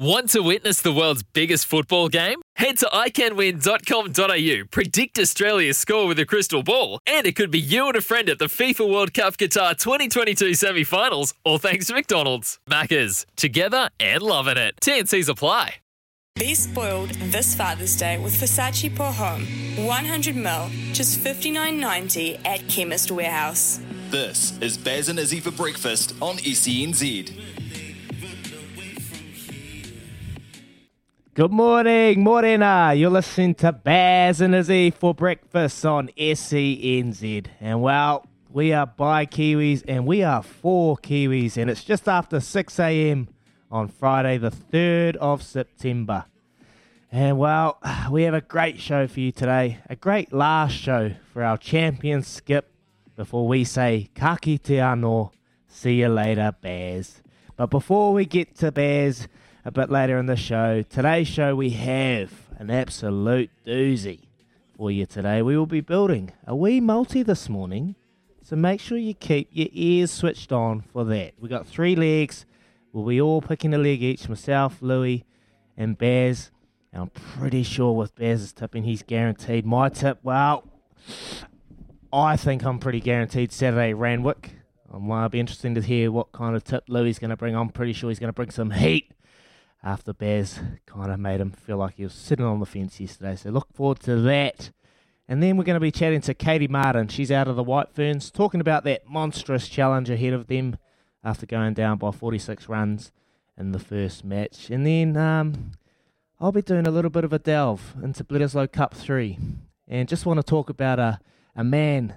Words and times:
Want 0.00 0.30
to 0.30 0.42
witness 0.44 0.80
the 0.80 0.92
world's 0.92 1.24
biggest 1.24 1.66
football 1.66 2.08
game? 2.08 2.40
Head 2.54 2.78
to 2.78 2.86
iCanWin.com.au, 2.86 4.66
predict 4.70 5.18
Australia's 5.18 5.76
score 5.76 6.06
with 6.06 6.20
a 6.20 6.24
crystal 6.24 6.62
ball, 6.62 7.00
and 7.04 7.26
it 7.26 7.34
could 7.34 7.50
be 7.50 7.58
you 7.58 7.88
and 7.88 7.96
a 7.96 8.00
friend 8.00 8.28
at 8.28 8.38
the 8.38 8.44
FIFA 8.44 8.88
World 8.88 9.12
Cup 9.12 9.36
Qatar 9.36 9.76
2022 9.76 10.54
semi 10.54 10.84
finals, 10.84 11.34
all 11.42 11.58
thanks 11.58 11.88
to 11.88 11.94
McDonald's. 11.94 12.60
Maccas, 12.70 13.26
together 13.34 13.90
and 13.98 14.22
loving 14.22 14.56
it. 14.56 14.76
TNC's 14.80 15.28
apply. 15.28 15.78
Be 16.36 16.54
spoiled 16.54 17.10
this 17.32 17.56
Father's 17.56 17.96
Day 17.96 18.18
with 18.18 18.40
Versace 18.40 18.94
Pour 18.94 19.10
Homme. 19.10 19.44
100ml, 19.78 20.70
just 20.94 21.18
$59.90 21.18 22.46
at 22.46 22.68
Chemist 22.68 23.10
Warehouse. 23.10 23.80
This 24.10 24.56
is 24.60 24.78
Baz 24.78 25.08
and 25.08 25.18
Izzy 25.18 25.40
for 25.40 25.50
breakfast 25.50 26.14
on 26.22 26.36
E 26.44 26.52
SENZ. 26.52 27.57
Good 31.38 31.52
morning, 31.52 32.24
Morena. 32.24 32.92
You're 32.96 33.10
listening 33.10 33.54
to 33.62 33.70
Baz 33.70 34.40
and 34.40 34.56
Izzy 34.56 34.90
for 34.90 35.14
breakfast 35.14 35.86
on 35.86 36.08
SENZ. 36.18 37.46
And 37.60 37.80
well, 37.80 38.26
we 38.50 38.72
are 38.72 38.86
by 38.86 39.24
Kiwis 39.24 39.84
and 39.86 40.04
we 40.04 40.24
are 40.24 40.42
for 40.42 40.96
Kiwis, 40.96 41.56
and 41.56 41.70
it's 41.70 41.84
just 41.84 42.08
after 42.08 42.40
6 42.40 42.80
a.m. 42.80 43.28
on 43.70 43.86
Friday, 43.86 44.36
the 44.38 44.50
3rd 44.50 45.14
of 45.18 45.44
September. 45.44 46.24
And 47.12 47.38
well, 47.38 47.78
we 48.10 48.24
have 48.24 48.34
a 48.34 48.40
great 48.40 48.80
show 48.80 49.06
for 49.06 49.20
you 49.20 49.30
today, 49.30 49.78
a 49.88 49.94
great 49.94 50.32
last 50.32 50.72
show 50.72 51.12
for 51.32 51.44
our 51.44 51.56
champion 51.56 52.24
skip 52.24 52.68
before 53.14 53.46
we 53.46 53.62
say 53.62 54.10
Ka 54.16 54.34
kite 54.34 54.64
anō, 54.64 55.30
see 55.68 56.00
you 56.00 56.08
later, 56.08 56.52
Baz. 56.60 57.22
But 57.56 57.70
before 57.70 58.12
we 58.12 58.24
get 58.24 58.56
to 58.56 58.72
Baz, 58.72 59.28
a 59.68 59.70
bit 59.70 59.90
later 59.90 60.16
in 60.16 60.24
the 60.24 60.34
show. 60.34 60.80
Today's 60.80 61.28
show, 61.28 61.54
we 61.54 61.68
have 61.68 62.32
an 62.58 62.70
absolute 62.70 63.50
doozy 63.66 64.20
for 64.74 64.90
you 64.90 65.04
today. 65.04 65.42
We 65.42 65.58
will 65.58 65.66
be 65.66 65.82
building 65.82 66.32
a 66.46 66.56
wee 66.56 66.80
multi 66.80 67.22
this 67.22 67.50
morning, 67.50 67.94
so 68.42 68.56
make 68.56 68.80
sure 68.80 68.96
you 68.96 69.12
keep 69.12 69.50
your 69.52 69.68
ears 69.72 70.10
switched 70.10 70.52
on 70.52 70.80
for 70.80 71.04
that. 71.04 71.34
We've 71.38 71.50
got 71.50 71.66
three 71.66 71.94
legs. 71.94 72.46
We'll 72.94 73.04
be 73.04 73.20
all 73.20 73.42
picking 73.42 73.74
a 73.74 73.78
leg 73.78 74.02
each 74.02 74.26
myself, 74.26 74.78
Louis, 74.80 75.26
and 75.76 75.98
Baz. 75.98 76.50
And 76.90 77.02
I'm 77.02 77.10
pretty 77.10 77.62
sure 77.62 77.92
with 77.92 78.14
Baz's 78.14 78.54
tipping, 78.54 78.84
he's 78.84 79.02
guaranteed. 79.02 79.66
My 79.66 79.90
tip, 79.90 80.18
well, 80.22 80.64
I 82.10 82.38
think 82.38 82.64
I'm 82.64 82.78
pretty 82.78 83.00
guaranteed 83.00 83.52
Saturday 83.52 83.92
Randwick. 83.92 84.52
Um, 84.90 85.08
well, 85.08 85.18
it'll 85.18 85.28
be 85.28 85.40
interesting 85.40 85.74
to 85.74 85.82
hear 85.82 86.10
what 86.10 86.32
kind 86.32 86.56
of 86.56 86.64
tip 86.64 86.84
Louis 86.88 87.18
going 87.18 87.28
to 87.28 87.36
bring. 87.36 87.54
I'm 87.54 87.68
pretty 87.68 87.92
sure 87.92 88.08
he's 88.08 88.18
going 88.18 88.30
to 88.30 88.32
bring 88.32 88.50
some 88.50 88.70
heat 88.70 89.12
after 89.82 90.12
Bears 90.12 90.58
kind 90.86 91.12
of 91.12 91.20
made 91.20 91.40
him 91.40 91.50
feel 91.52 91.76
like 91.76 91.94
he 91.94 92.04
was 92.04 92.14
sitting 92.14 92.44
on 92.44 92.60
the 92.60 92.66
fence 92.66 92.98
yesterday. 93.00 93.36
So 93.36 93.50
look 93.50 93.72
forward 93.72 94.00
to 94.00 94.16
that. 94.22 94.70
And 95.28 95.42
then 95.42 95.56
we're 95.56 95.64
going 95.64 95.74
to 95.74 95.80
be 95.80 95.90
chatting 95.90 96.22
to 96.22 96.34
Katie 96.34 96.68
Martin. 96.68 97.08
She's 97.08 97.30
out 97.30 97.48
of 97.48 97.56
the 97.56 97.62
White 97.62 97.92
Ferns, 97.94 98.30
talking 98.30 98.60
about 98.60 98.84
that 98.84 99.08
monstrous 99.08 99.68
challenge 99.68 100.08
ahead 100.08 100.32
of 100.32 100.46
them 100.46 100.78
after 101.22 101.46
going 101.46 101.74
down 101.74 101.98
by 101.98 102.10
46 102.10 102.68
runs 102.68 103.12
in 103.56 103.72
the 103.72 103.78
first 103.78 104.24
match. 104.24 104.70
And 104.70 104.86
then 104.86 105.16
um, 105.16 105.72
I'll 106.40 106.52
be 106.52 106.62
doing 106.62 106.86
a 106.86 106.90
little 106.90 107.10
bit 107.10 107.24
of 107.24 107.32
a 107.32 107.38
delve 107.38 107.94
into 108.02 108.24
Bledisloe 108.24 108.72
Cup 108.72 108.94
3. 108.94 109.38
And 109.86 110.08
just 110.08 110.24
want 110.24 110.38
to 110.38 110.42
talk 110.42 110.70
about 110.70 110.98
a, 110.98 111.20
a 111.54 111.64
man, 111.64 112.14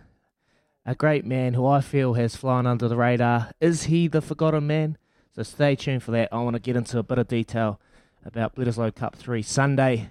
a 0.86 0.96
great 0.96 1.26
man 1.26 1.54
who 1.54 1.66
I 1.66 1.82
feel 1.82 2.14
has 2.14 2.36
flown 2.36 2.66
under 2.66 2.88
the 2.88 2.98
radar. 2.98 3.52
Is 3.60 3.84
he 3.84 4.08
the 4.08 4.22
forgotten 4.22 4.68
man? 4.68 4.98
So 5.34 5.44
stay 5.44 5.76
tuned 5.76 6.04
for 6.04 6.12
that. 6.12 6.30
I 6.32 6.42
want 6.42 6.56
to 6.56 6.62
get 6.62 6.76
into 6.76 7.00
a 7.00 7.04
bit 7.04 7.18
of 7.18 7.28
detail 7.28 7.80
about 8.26 8.56
Bledisloe 8.56 8.94
Cup 8.94 9.16
3 9.16 9.42
Sunday 9.42 10.10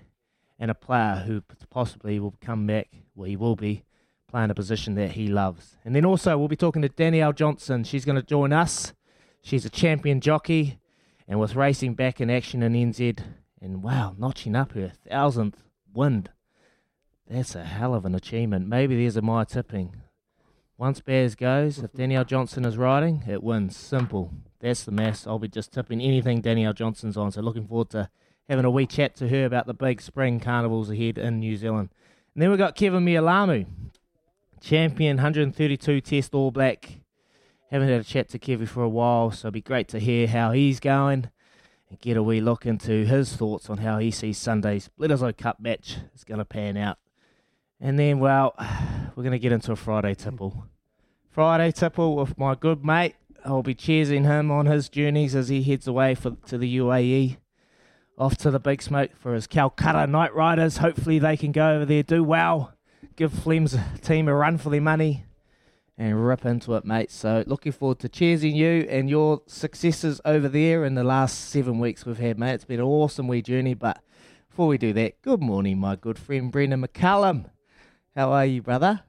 and 0.59 0.71
a 0.71 0.75
player 0.75 1.25
who 1.27 1.43
possibly 1.71 2.19
will 2.19 2.35
come 2.41 2.67
back, 2.67 2.89
well, 3.15 3.29
he 3.29 3.37
will 3.37 3.57
be 3.57 3.85
playing 4.29 4.51
a 4.51 4.55
position 4.55 4.95
that 4.95 5.13
he 5.13 5.27
loves. 5.27 5.77
And 5.85 5.95
then 5.95 6.05
also, 6.05 6.39
we'll 6.39 6.49
be 6.49 6.57
talking 6.57 6.83
to 6.83 6.89
Danielle 6.89 7.33
Johnson. 7.33 7.85
She's 7.85 8.05
going 8.05 8.17
to 8.17 8.23
join 8.23 8.53
us. 8.53 8.93
She's 9.43 9.65
a 9.65 9.71
champion 9.71 10.21
jockey, 10.21 10.79
and 11.27 11.41
with 11.41 11.57
racing 11.57 11.95
back 11.95 12.21
in 12.21 12.31
action 12.31 12.63
in 12.63 12.75
NZ, 12.75 13.21
and 13.61 13.83
wow, 13.83 14.15
notching 14.19 14.55
up 14.55 14.73
her 14.73 14.93
thousandth 15.09 15.63
win. 15.93 16.29
That's 17.29 17.55
a 17.55 17.65
hell 17.65 17.95
of 17.95 18.05
an 18.05 18.15
achievement. 18.15 18.69
Maybe 18.69 18.97
there's 18.97 19.17
a 19.17 19.23
my 19.23 19.45
tipping. 19.45 19.97
Once 20.77 21.01
Bears 21.01 21.35
goes, 21.35 21.79
if 21.79 21.93
Danielle 21.93 22.25
Johnson 22.25 22.65
is 22.65 22.77
riding, 22.77 23.25
it 23.29 23.43
wins. 23.43 23.77
Simple. 23.77 24.33
That's 24.61 24.85
the 24.85 24.93
mess. 24.93 25.27
I'll 25.27 25.39
be 25.39 25.49
just 25.49 25.73
tipping 25.73 26.01
anything 26.01 26.41
Danielle 26.41 26.73
Johnson's 26.73 27.17
on. 27.17 27.33
So 27.33 27.41
looking 27.41 27.67
forward 27.67 27.91
to 27.91 28.11
having 28.49 28.65
a 28.65 28.71
wee 28.71 28.87
chat 28.87 29.17
to 29.17 29.29
her 29.29 29.45
about 29.45 29.67
the 29.67 29.75
big 29.75 30.03
spring 30.03 30.41
carnivals 30.41 30.91
ahead 30.91 31.19
in 31.19 31.41
New 31.41 31.57
Zealand. 31.57 31.91
And 32.35 32.43
then 32.43 32.51
we've 32.51 32.59
got 32.59 32.75
Keven 32.75 33.05
Mealamu, 33.05 33.67
champion 34.61 35.17
132 35.17 36.01
Test 36.01 36.35
All 36.35 36.51
Black. 36.51 37.01
Haven't 37.71 37.89
had 37.89 38.01
a 38.01 38.05
chat 38.05 38.29
to 38.31 38.39
Kevin 38.39 38.67
for 38.67 38.83
a 38.83 38.89
while, 38.89 39.31
so 39.31 39.47
it'd 39.47 39.55
be 39.55 39.61
great 39.63 39.89
to 39.89 39.99
hear 39.99 40.27
how 40.27 40.53
he's 40.53 40.81
going 40.81 41.31
and 41.89 42.01
get 42.01 42.17
a 42.17 42.23
wee 42.23 42.41
look 42.41 42.67
into 42.67 43.05
his 43.05 43.35
thoughts 43.37 43.71
on 43.71 43.79
how 43.79 43.99
he 43.99 44.11
sees 44.11 44.39
Sunday's 44.39 44.91
Bledisloe 44.99 45.37
Cup 45.37 45.61
match 45.61 45.99
is 46.15 46.25
going 46.25 46.39
to 46.39 46.45
pan 46.45 46.77
out. 46.77 46.99
And 47.81 47.99
then, 47.99 48.19
well, 48.19 48.55
we're 49.17 49.23
going 49.23 49.33
to 49.33 49.39
get 49.39 49.53
into 49.53 49.73
a 49.73 49.77
Friday 49.77 50.15
tipple. 50.15 50.67
Friday 51.31 51.73
tipple 51.73 52.17
with 52.17 52.37
my 52.37 52.55
good 52.55 52.85
mate. 52.85 53.15
I'll 53.45 53.63
be 53.63 53.75
cheering 53.75 54.25
him 54.25 54.51
on 54.51 54.67
his 54.67 54.89
journeys 54.89 55.35
as 55.35 55.49
he 55.49 55.63
heads 55.63 55.87
away 55.87 56.15
for, 56.15 56.37
to 56.47 56.59
the 56.59 56.77
UAE. 56.79 57.39
Off 58.19 58.37
to 58.39 58.51
the 58.51 58.61
big 58.61 58.83
smoke 58.83 59.11
for 59.17 59.35
his 59.35 59.47
Calcutta 59.47 60.07
Night 60.07 60.35
Riders. 60.35 60.79
Hopefully 60.79 61.19
they 61.19 61.37
can 61.37 61.53
go 61.53 61.71
over 61.77 61.87
there, 61.87 62.03
do 62.03 62.23
well, 62.23 62.75
give 63.17 63.33
Flem's 63.33 63.77
team 64.03 64.29
a 64.29 64.35
run 64.35 64.59
for 64.59 64.69
their 64.69 64.81
money, 64.81 65.25
and 65.97 66.27
rip 66.27 66.45
into 66.45 66.75
it, 66.75 66.85
mate. 66.85 67.11
So 67.11 67.45
looking 67.47 67.73
forward 67.73 67.99
to 68.01 68.09
cheering 68.11 68.55
you 68.55 68.87
and 68.91 69.09
your 69.09 69.41
successes 69.47 70.21
over 70.25 70.49
there 70.49 70.85
in 70.85 70.95
the 70.95 71.05
last 71.05 71.49
seven 71.49 71.79
weeks 71.79 72.05
we've 72.05 72.19
had, 72.19 72.39
mate. 72.39 72.55
It's 72.55 72.65
been 72.65 72.81
an 72.81 72.87
awesome 72.87 73.27
wee 73.27 73.41
journey, 73.41 73.75
but 73.75 74.03
before 74.51 74.67
we 74.67 74.77
do 74.77 74.93
that, 74.93 75.23
good 75.23 75.41
morning, 75.41 75.79
my 75.79 75.97
good 75.97 76.19
friend 76.19 76.53
Brendon 76.53 76.83
McCullum. 76.83 77.47
How 78.15 78.33
are 78.33 78.45
you, 78.45 78.61
brother? 78.61 79.03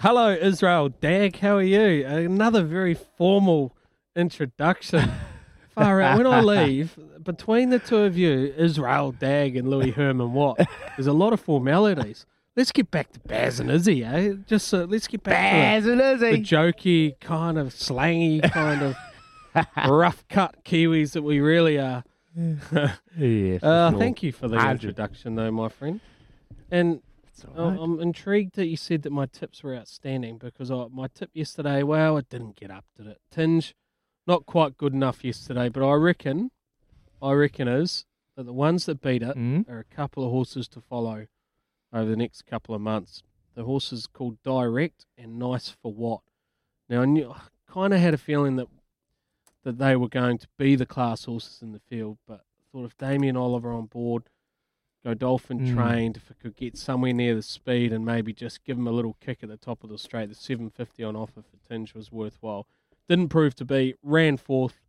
Hello, 0.00 0.30
Israel 0.30 0.88
Dagg. 0.88 1.38
How 1.38 1.56
are 1.56 1.62
you? 1.62 2.06
Another 2.06 2.62
very 2.64 2.94
formal 2.94 3.76
introduction. 4.16 5.10
Far 5.74 6.00
out. 6.00 6.16
When 6.18 6.26
I 6.26 6.40
leave, 6.40 6.98
between 7.22 7.70
the 7.70 7.78
two 7.78 7.98
of 7.98 8.16
you, 8.16 8.52
Israel 8.56 9.12
Dagg 9.12 9.56
and 9.56 9.68
Louis 9.68 9.90
Herman 9.90 10.32
Watt, 10.32 10.58
there's 10.96 11.06
a 11.06 11.12
lot 11.12 11.32
of 11.32 11.40
formalities. 11.40 12.24
Let's 12.56 12.72
get 12.72 12.90
back 12.90 13.12
to 13.12 13.20
Baz 13.20 13.60
and 13.60 13.70
Izzy, 13.70 14.02
eh? 14.04 14.34
Just 14.46 14.72
uh, 14.74 14.84
let's 14.88 15.06
get 15.06 15.22
back 15.22 15.34
Baz 15.34 15.84
to 15.84 15.92
and 15.92 16.00
Izzy. 16.00 16.30
the 16.36 16.42
jokey, 16.42 17.20
kind 17.20 17.58
of 17.58 17.68
slangy, 17.68 18.40
kind 18.50 18.82
of 18.82 18.96
rough 19.88 20.26
cut 20.28 20.64
Kiwis 20.64 21.12
that 21.12 21.22
we 21.22 21.40
really 21.40 21.78
are. 21.78 22.02
yeah. 22.36 22.56
for 23.58 23.58
Uh, 23.62 23.90
sure. 23.90 23.98
Thank 23.98 24.22
you 24.22 24.32
for 24.32 24.48
the 24.48 24.56
100. 24.56 24.72
introduction, 24.72 25.34
though, 25.36 25.50
my 25.50 25.68
friend. 25.68 26.00
And 26.70 27.00
All 27.44 27.70
right. 27.70 27.78
I'm 27.80 28.00
intrigued 28.00 28.54
that 28.56 28.66
you 28.66 28.76
said 28.76 29.02
that 29.02 29.10
my 29.12 29.26
tips 29.26 29.62
were 29.62 29.74
outstanding 29.76 30.38
because 30.38 30.70
I, 30.70 30.86
my 30.90 31.08
tip 31.08 31.30
yesterday, 31.32 31.82
well, 31.82 32.16
it 32.16 32.28
didn't 32.28 32.56
get 32.56 32.70
up, 32.70 32.84
did 32.96 33.06
it? 33.06 33.18
Tinge, 33.30 33.74
not 34.26 34.46
quite 34.46 34.76
good 34.76 34.92
enough 34.92 35.24
yesterday, 35.24 35.68
but 35.68 35.86
I 35.86 35.94
reckon, 35.94 36.50
I 37.22 37.32
reckon 37.32 37.68
is 37.68 38.04
that 38.36 38.44
the 38.44 38.52
ones 38.52 38.86
that 38.86 39.00
beat 39.00 39.22
it 39.22 39.36
Mm. 39.36 39.68
are 39.68 39.78
a 39.80 39.84
couple 39.84 40.24
of 40.24 40.30
horses 40.30 40.68
to 40.68 40.80
follow 40.80 41.26
over 41.92 42.08
the 42.10 42.16
next 42.16 42.46
couple 42.46 42.74
of 42.74 42.80
months. 42.80 43.22
The 43.54 43.64
horses 43.64 44.06
called 44.06 44.42
Direct 44.42 45.06
and 45.18 45.38
Nice 45.38 45.68
for 45.68 45.92
What. 45.92 46.20
Now, 46.88 47.02
I, 47.02 47.04
knew, 47.04 47.30
I 47.30 47.40
kind 47.70 47.92
of 47.92 48.00
had 48.00 48.14
a 48.14 48.18
feeling 48.18 48.56
that 48.56 48.68
that 49.62 49.76
they 49.78 49.94
were 49.94 50.08
going 50.08 50.38
to 50.38 50.48
be 50.56 50.74
the 50.74 50.86
class 50.86 51.26
horses 51.26 51.60
in 51.60 51.72
the 51.72 51.80
field, 51.80 52.16
but 52.26 52.40
thought 52.72 52.86
if 52.86 52.96
Damien 52.96 53.36
Oliver 53.36 53.72
on 53.72 53.84
board, 53.86 54.22
Godolphin 55.04 55.60
Mm. 55.60 55.74
trained, 55.74 56.16
if 56.18 56.30
it 56.30 56.38
could 56.40 56.56
get 56.56 56.76
somewhere 56.76 57.12
near 57.12 57.34
the 57.34 57.42
speed 57.42 57.92
and 57.92 58.04
maybe 58.04 58.32
just 58.32 58.64
give 58.64 58.76
him 58.76 58.86
a 58.86 58.92
little 58.92 59.16
kick 59.20 59.42
at 59.42 59.48
the 59.48 59.56
top 59.56 59.82
of 59.82 59.90
the 59.90 59.96
straight, 59.98 60.28
the 60.28 60.34
750 60.34 61.02
on 61.02 61.16
offer 61.16 61.42
for 61.42 61.56
Tinge 61.68 61.94
was 61.94 62.12
worthwhile. 62.12 62.66
Didn't 63.08 63.28
prove 63.30 63.54
to 63.56 63.64
be, 63.64 63.94
ran 64.02 64.36
fourth. 64.36 64.80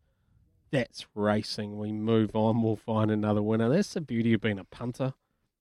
That's 0.69 1.05
racing. 1.15 1.77
We 1.77 1.91
move 1.91 2.35
on, 2.35 2.61
we'll 2.61 2.75
find 2.75 3.09
another 3.11 3.41
winner. 3.41 3.69
That's 3.69 3.93
the 3.93 4.01
beauty 4.01 4.33
of 4.33 4.41
being 4.41 4.59
a 4.59 4.63
punter. 4.63 5.13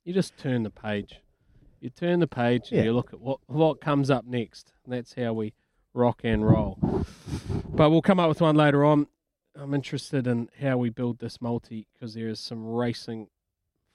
You 0.04 0.12
just 0.12 0.36
turn 0.36 0.62
the 0.64 0.70
page. 0.70 1.20
You 1.80 1.90
turn 1.90 2.20
the 2.20 2.26
page 2.26 2.70
Yeah. 2.70 2.78
and 2.78 2.84
you 2.86 2.92
look 2.92 3.12
at 3.12 3.20
what, 3.20 3.40
what 3.46 3.80
comes 3.80 4.10
up 4.10 4.24
next. 4.26 4.72
And 4.84 4.92
that's 4.92 5.14
how 5.14 5.32
we 5.32 5.54
rock 5.94 6.20
and 6.24 6.44
roll. 6.46 6.78
But 7.70 7.90
we'll 7.90 8.02
come 8.02 8.20
up 8.20 8.28
with 8.28 8.40
one 8.40 8.56
later 8.56 8.84
on. 8.84 9.06
I'm 9.56 9.74
interested 9.74 10.26
in 10.26 10.48
how 10.60 10.76
we 10.78 10.90
build 10.90 11.18
this 11.18 11.40
multi 11.40 11.86
because 11.92 12.14
there 12.14 12.28
is 12.28 12.38
some 12.38 12.64
racing 12.66 13.28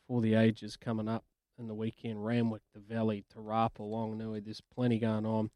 for 0.08 0.22
the 0.22 0.36
ages 0.36 0.78
coming 0.78 1.08
up 1.08 1.24
in 1.58 1.68
the 1.68 1.74
weekend. 1.74 2.26
Randwick, 2.26 2.62
the 2.74 2.80
Valley, 2.80 3.26
Te 3.34 3.40
Rapa, 3.40 3.80
Longanui. 3.80 4.44
There's 4.44 4.62
plenty 4.62 5.00
going 5.00 5.26
on. 5.26 5.50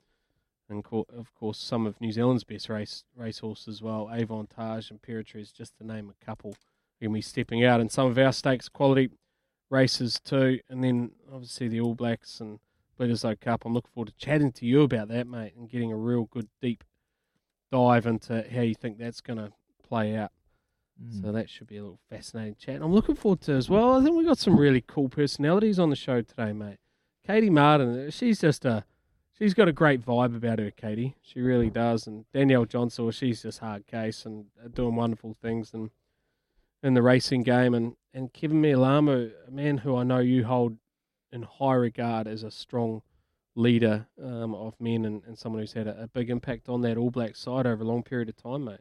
And 0.69 0.85
of 0.91 1.33
course, 1.33 1.57
some 1.57 1.87
of 1.87 1.99
New 1.99 2.11
Zealand's 2.11 2.43
best 2.43 2.69
race 2.69 3.03
racehorses 3.15 3.67
as 3.67 3.81
well. 3.81 4.09
Avantage 4.09 4.91
and 4.91 5.01
Peritries, 5.01 5.51
just 5.51 5.75
to 5.77 5.85
name 5.85 6.11
a 6.11 6.25
couple, 6.25 6.51
are 6.51 7.01
going 7.01 7.11
to 7.11 7.17
be 7.17 7.21
stepping 7.21 7.65
out. 7.65 7.81
And 7.81 7.91
some 7.91 8.07
of 8.07 8.17
our 8.17 8.31
stakes 8.31 8.69
quality 8.69 9.09
races 9.69 10.19
too. 10.23 10.59
And 10.69 10.83
then 10.83 11.11
obviously 11.33 11.67
the 11.67 11.81
All 11.81 11.95
Blacks 11.95 12.39
and 12.39 12.59
Bledisloe 12.99 13.39
Cup. 13.39 13.65
I'm 13.65 13.73
looking 13.73 13.91
forward 13.93 14.09
to 14.09 14.25
chatting 14.25 14.51
to 14.53 14.65
you 14.65 14.81
about 14.81 15.07
that, 15.07 15.25
mate, 15.25 15.53
and 15.57 15.69
getting 15.69 15.91
a 15.91 15.97
real 15.97 16.25
good 16.25 16.49
deep 16.61 16.83
dive 17.71 18.05
into 18.05 18.45
how 18.53 18.61
you 18.61 18.75
think 18.75 18.97
that's 18.97 19.21
going 19.21 19.39
to 19.39 19.51
play 19.87 20.15
out. 20.15 20.31
Mm. 21.01 21.21
So 21.21 21.31
that 21.31 21.49
should 21.49 21.67
be 21.67 21.77
a 21.77 21.81
little 21.81 21.99
fascinating 22.09 22.55
chat. 22.55 22.81
I'm 22.81 22.93
looking 22.93 23.15
forward 23.15 23.41
to 23.41 23.53
as 23.53 23.69
well. 23.69 23.99
I 23.99 24.03
think 24.03 24.15
we've 24.15 24.27
got 24.27 24.37
some 24.37 24.57
really 24.57 24.83
cool 24.85 25.09
personalities 25.09 25.79
on 25.79 25.89
the 25.89 25.95
show 25.95 26.21
today, 26.21 26.53
mate. 26.53 26.77
Katie 27.25 27.49
Martin, 27.49 28.09
she's 28.11 28.39
just 28.39 28.65
a, 28.65 28.85
she's 29.37 29.53
got 29.53 29.67
a 29.67 29.73
great 29.73 30.05
vibe 30.05 30.35
about 30.35 30.59
her, 30.59 30.71
Katie. 30.71 31.15
She 31.21 31.41
really 31.41 31.69
does. 31.69 32.07
And 32.07 32.25
Danielle 32.33 32.65
Johnson, 32.65 33.11
she's 33.11 33.43
just 33.43 33.59
hard 33.59 33.87
case 33.87 34.25
and 34.25 34.45
uh, 34.63 34.67
doing 34.67 34.95
wonderful 34.95 35.35
things 35.41 35.73
and 35.73 35.91
in 36.81 36.93
the 36.93 37.01
racing 37.01 37.43
game. 37.43 37.73
And, 37.73 37.95
and 38.13 38.33
Keven 38.33 38.61
Mealamu, 38.61 39.31
a 39.47 39.51
man 39.51 39.79
who 39.79 39.95
I 39.95 40.03
know 40.03 40.19
you 40.19 40.45
hold 40.45 40.77
in 41.31 41.43
high 41.43 41.75
regard 41.75 42.27
as 42.27 42.43
a 42.43 42.51
strong 42.51 43.03
leader 43.55 44.07
um, 44.23 44.55
of 44.55 44.73
men 44.79 45.05
and, 45.05 45.21
and 45.27 45.37
someone 45.37 45.61
who's 45.61 45.73
had 45.73 45.87
a, 45.87 46.03
a 46.03 46.07
big 46.07 46.29
impact 46.29 46.69
on 46.69 46.81
that 46.81 46.97
All 46.97 47.11
Black 47.11 47.35
side 47.35 47.67
over 47.67 47.83
a 47.83 47.87
long 47.87 48.03
period 48.03 48.29
of 48.29 48.35
time, 48.37 48.65
mate. 48.65 48.79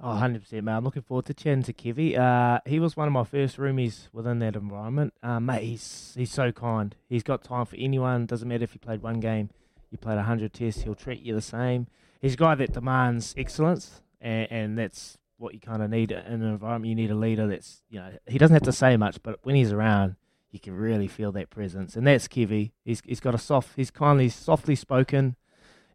Oh, 0.00 0.08
100%, 0.08 0.62
mate. 0.62 0.72
I'm 0.72 0.84
looking 0.84 1.02
forward 1.02 1.26
to 1.26 1.34
chatting 1.34 1.62
to 1.64 1.72
Kevy. 1.72 2.18
Uh, 2.18 2.60
he 2.66 2.80
was 2.80 2.96
one 2.96 3.06
of 3.06 3.12
my 3.12 3.24
first 3.24 3.56
roomies 3.56 4.08
within 4.12 4.40
that 4.40 4.56
environment. 4.56 5.14
Uh, 5.22 5.38
mate, 5.38 5.62
he's 5.62 6.12
he's 6.16 6.32
so 6.32 6.50
kind. 6.50 6.96
He's 7.08 7.22
got 7.22 7.44
time 7.44 7.66
for 7.66 7.76
anyone. 7.76 8.26
Doesn't 8.26 8.48
matter 8.48 8.64
if 8.64 8.74
you 8.74 8.80
played 8.80 9.02
one 9.02 9.20
game, 9.20 9.50
you 9.90 9.98
played 9.98 10.16
100 10.16 10.52
tests, 10.52 10.82
he'll 10.82 10.94
treat 10.94 11.20
you 11.20 11.34
the 11.34 11.40
same. 11.40 11.86
He's 12.20 12.34
a 12.34 12.36
guy 12.36 12.54
that 12.56 12.72
demands 12.72 13.34
excellence, 13.36 14.02
and, 14.20 14.50
and 14.50 14.78
that's 14.78 15.18
what 15.38 15.54
you 15.54 15.60
kind 15.60 15.82
of 15.82 15.90
need 15.90 16.10
in 16.10 16.18
an 16.18 16.42
environment. 16.42 16.88
You 16.88 16.94
need 16.94 17.10
a 17.10 17.16
leader 17.16 17.46
that's, 17.46 17.82
you 17.90 17.98
know, 17.98 18.12
he 18.26 18.38
doesn't 18.38 18.54
have 18.54 18.62
to 18.62 18.72
say 18.72 18.96
much, 18.96 19.22
but 19.22 19.40
when 19.42 19.54
he's 19.54 19.72
around, 19.72 20.16
you 20.50 20.60
can 20.60 20.74
really 20.74 21.08
feel 21.08 21.32
that 21.32 21.50
presence. 21.50 21.96
And 21.96 22.06
that's 22.06 22.28
Kevy. 22.28 22.72
He's, 22.84 23.02
he's 23.04 23.20
got 23.20 23.34
a 23.34 23.38
soft, 23.38 23.70
he's 23.76 23.90
kindly, 23.90 24.28
softly 24.28 24.76
spoken. 24.76 25.36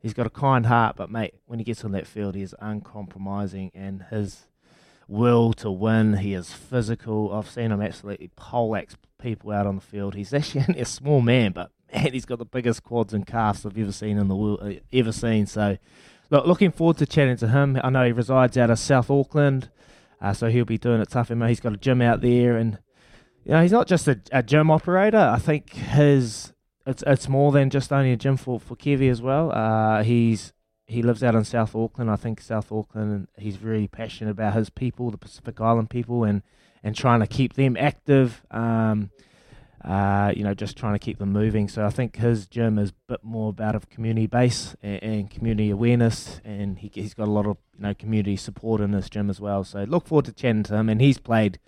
He's 0.01 0.13
got 0.13 0.27
a 0.27 0.31
kind 0.31 0.65
heart, 0.65 0.95
but 0.95 1.09
mate, 1.09 1.33
when 1.45 1.59
he 1.59 1.65
gets 1.65 1.83
on 1.83 1.91
that 1.91 2.07
field, 2.07 2.35
he 2.35 2.41
is 2.41 2.55
uncompromising, 2.59 3.71
and 3.73 4.05
his 4.09 4.47
will 5.07 5.53
to 5.53 5.71
win. 5.71 6.17
He 6.17 6.33
is 6.33 6.53
physical. 6.53 7.33
I've 7.33 7.49
seen 7.49 7.71
him 7.71 7.81
absolutely 7.81 8.29
poleaxe 8.35 8.95
people 9.19 9.51
out 9.51 9.65
on 9.65 9.75
the 9.75 9.81
field. 9.81 10.15
He's 10.15 10.33
actually 10.33 10.65
only 10.69 10.81
a 10.81 10.85
small 10.85 11.21
man, 11.21 11.51
but 11.51 11.71
man, 11.93 12.13
he's 12.13 12.25
got 12.25 12.39
the 12.39 12.45
biggest 12.45 12.83
quads 12.83 13.13
and 13.13 13.25
calves 13.25 13.65
I've 13.65 13.77
ever 13.77 13.91
seen 13.91 14.17
in 14.17 14.27
the 14.27 14.35
world, 14.35 14.59
uh, 14.61 14.73
ever 14.93 15.11
seen. 15.11 15.45
So, 15.47 15.77
look, 16.29 16.45
looking 16.45 16.71
forward 16.71 16.97
to 16.97 17.05
chatting 17.05 17.37
to 17.37 17.47
him. 17.47 17.79
I 17.83 17.89
know 17.89 18.05
he 18.05 18.11
resides 18.11 18.57
out 18.57 18.69
of 18.69 18.79
South 18.79 19.09
Auckland, 19.09 19.69
uh, 20.21 20.33
so 20.33 20.49
he'll 20.49 20.65
be 20.65 20.77
doing 20.77 21.01
it 21.01 21.09
tough. 21.09 21.29
He's 21.29 21.59
got 21.59 21.73
a 21.73 21.77
gym 21.77 22.01
out 22.01 22.21
there, 22.21 22.57
and 22.57 22.77
you 23.45 23.51
know, 23.51 23.61
he's 23.61 23.71
not 23.71 23.87
just 23.87 24.07
a, 24.07 24.19
a 24.31 24.43
gym 24.43 24.69
operator. 24.69 25.17
I 25.17 25.39
think 25.39 25.71
his 25.73 26.53
it's 26.87 27.03
it's 27.05 27.27
more 27.27 27.51
than 27.51 27.69
just 27.69 27.91
only 27.91 28.13
a 28.13 28.17
gym 28.17 28.37
for 28.37 28.59
for 28.59 28.75
Kevy 28.75 29.11
as 29.11 29.21
well. 29.21 29.51
Uh, 29.51 30.03
he's 30.03 30.53
he 30.87 31.03
lives 31.03 31.21
out 31.21 31.35
in 31.35 31.43
South 31.43 31.75
Auckland. 31.75 32.09
I 32.09 32.15
think 32.15 32.41
South 32.41 32.71
Auckland, 32.71 33.11
and 33.11 33.27
he's 33.37 33.61
really 33.61 33.87
passionate 33.87 34.31
about 34.31 34.53
his 34.53 34.69
people, 34.69 35.11
the 35.11 35.17
Pacific 35.17 35.59
Island 35.59 35.89
people, 35.89 36.23
and 36.23 36.41
and 36.81 36.95
trying 36.95 37.19
to 37.19 37.27
keep 37.27 37.53
them 37.53 37.75
active. 37.77 38.41
Um, 38.49 39.11
uh, 39.83 40.33
you 40.35 40.43
know, 40.43 40.53
just 40.53 40.75
trying 40.75 40.93
to 40.93 40.99
keep 40.99 41.19
them 41.19 41.31
moving. 41.31 41.67
So 41.67 41.85
I 41.85 41.89
think 41.89 42.15
his 42.15 42.47
gym 42.47 42.79
is 42.79 42.89
a 42.89 43.13
bit 43.13 43.23
more 43.23 43.49
about 43.49 43.75
a 43.75 43.79
community 43.81 44.25
base 44.25 44.75
and, 44.81 45.03
and 45.03 45.29
community 45.29 45.69
awareness, 45.69 46.41
and 46.43 46.79
he, 46.79 46.89
he's 46.93 47.13
got 47.13 47.27
a 47.27 47.31
lot 47.31 47.45
of 47.45 47.57
you 47.75 47.83
know 47.83 47.93
community 47.93 48.37
support 48.37 48.79
in 48.79 48.93
his 48.93 49.09
gym 49.09 49.29
as 49.29 49.41
well. 49.41 49.65
So 49.65 49.83
look 49.83 50.07
forward 50.07 50.25
to 50.25 50.31
chatting 50.31 50.63
to 50.63 50.75
him, 50.75 50.87
and 50.87 51.01
he's 51.01 51.19
played. 51.19 51.59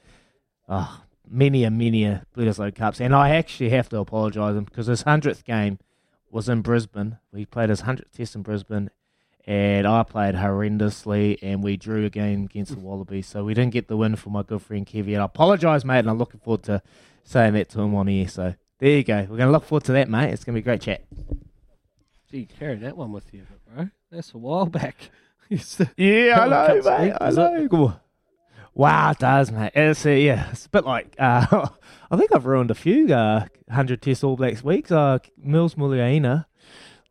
Oh, 0.69 1.01
many 1.29 1.63
a 1.63 1.71
many 1.71 2.03
a 2.05 2.25
Bledisloe 2.35 2.73
Cups, 2.73 2.99
and 2.99 3.15
I 3.15 3.35
actually 3.35 3.69
have 3.69 3.89
to 3.89 3.99
apologise 3.99 4.55
him 4.55 4.63
because 4.63 4.87
his 4.87 5.03
hundredth 5.03 5.45
game 5.45 5.79
was 6.31 6.49
in 6.49 6.61
Brisbane. 6.61 7.17
We 7.31 7.45
played 7.45 7.69
his 7.69 7.81
hundredth 7.81 8.15
test 8.15 8.35
in 8.35 8.41
Brisbane, 8.41 8.89
and 9.45 9.87
I 9.87 10.03
played 10.03 10.35
horrendously, 10.35 11.39
and 11.41 11.63
we 11.63 11.77
drew 11.77 12.05
again 12.05 12.45
against 12.45 12.73
the 12.73 12.79
Wallabies, 12.79 13.27
so 13.27 13.43
we 13.43 13.53
didn't 13.53 13.73
get 13.73 13.87
the 13.87 13.97
win 13.97 14.15
for 14.15 14.29
my 14.29 14.43
good 14.43 14.61
friend 14.61 14.85
Kevy. 14.85 15.13
And 15.13 15.21
I 15.21 15.25
apologise, 15.25 15.85
mate, 15.85 15.99
and 15.99 16.09
I'm 16.09 16.17
looking 16.17 16.39
forward 16.39 16.63
to 16.63 16.81
saying 17.23 17.53
that 17.53 17.69
to 17.69 17.81
him 17.81 17.95
on 17.95 18.07
here. 18.07 18.27
So 18.27 18.55
there 18.79 18.89
you 18.97 19.03
go. 19.03 19.19
We're 19.21 19.37
going 19.37 19.47
to 19.47 19.51
look 19.51 19.65
forward 19.65 19.83
to 19.85 19.91
that, 19.93 20.09
mate. 20.09 20.31
It's 20.31 20.43
going 20.43 20.53
to 20.55 20.61
be 20.61 20.63
a 20.63 20.63
great 20.63 20.81
chat. 20.81 21.03
Gee, 22.31 22.45
carry 22.45 22.75
that 22.77 22.95
one 22.95 23.11
with 23.11 23.33
you, 23.33 23.45
bro. 23.67 23.89
That's 24.11 24.33
a 24.33 24.37
while 24.37 24.65
back. 24.65 24.95
Yeah, 25.97 26.41
I 26.41 26.47
know, 26.47 26.81
mate. 26.83 27.13
I 27.19 27.31
know. 27.31 27.99
Wow, 28.73 29.11
it 29.11 29.19
does, 29.19 29.51
mate. 29.51 29.71
It's, 29.75 30.05
uh, 30.05 30.09
yeah, 30.11 30.49
it's 30.51 30.65
a 30.65 30.69
bit 30.69 30.85
like 30.85 31.15
uh, 31.19 31.67
I 32.11 32.17
think 32.17 32.33
I've 32.33 32.45
ruined 32.45 32.71
a 32.71 32.75
few 32.75 33.13
uh, 33.13 33.45
hundred 33.69 34.01
Test 34.01 34.23
All 34.23 34.35
Blacks 34.35 34.63
weeks. 34.63 34.91
Uh, 34.91 35.19
Mils 35.37 35.75
Muliaina 35.75 36.45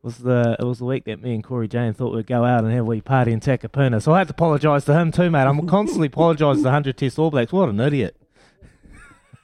was 0.02 0.18
the 0.18 0.56
it 0.58 0.64
was 0.64 0.78
the 0.78 0.84
week 0.84 1.04
that 1.04 1.22
me 1.22 1.34
and 1.34 1.44
Cory 1.44 1.68
Jane 1.68 1.92
thought 1.92 2.14
we'd 2.14 2.26
go 2.26 2.44
out 2.44 2.64
and 2.64 2.72
have 2.72 2.82
a 2.82 2.84
wee 2.84 3.00
party 3.00 3.32
in 3.32 3.40
Takapuna. 3.40 4.00
So 4.02 4.12
I 4.12 4.18
had 4.18 4.28
to 4.28 4.34
apologise 4.34 4.84
to 4.86 4.98
him 4.98 5.12
too, 5.12 5.30
mate. 5.30 5.42
I'm 5.42 5.66
constantly 5.66 6.06
apologising 6.12 6.64
to 6.64 6.70
hundred 6.70 6.96
Test 6.96 7.18
All 7.18 7.30
Blacks. 7.30 7.52
What 7.52 7.68
an 7.68 7.80
idiot! 7.80 8.16